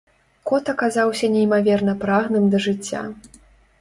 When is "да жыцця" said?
2.55-3.07